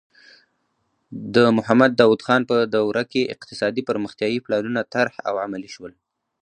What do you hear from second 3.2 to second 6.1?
اقتصادي پرمختیايي پلانونه طرح او عملي شول.